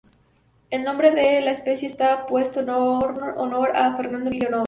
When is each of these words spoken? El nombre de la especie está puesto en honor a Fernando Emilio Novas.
El 0.71 0.83
nombre 0.83 1.11
de 1.11 1.41
la 1.41 1.51
especie 1.51 1.87
está 1.87 2.25
puesto 2.25 2.61
en 2.61 2.71
honor 2.71 3.71
a 3.75 3.95
Fernando 3.95 4.31
Emilio 4.31 4.49
Novas. 4.49 4.59